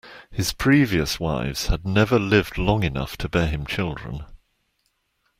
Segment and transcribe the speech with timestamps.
[0.31, 4.25] His previous wives had never lived long enough to bear him children.